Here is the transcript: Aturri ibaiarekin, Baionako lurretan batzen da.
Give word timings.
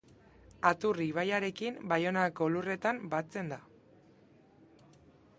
Aturri 0.67 1.05
ibaiarekin, 1.09 1.75
Baionako 1.91 2.47
lurretan 2.53 3.01
batzen 3.13 3.53
da. 3.53 3.61